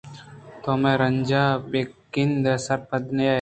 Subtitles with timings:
[0.61, 1.81] تو مئے رنج ءَبہ
[2.13, 3.29] گندے سرپد نئے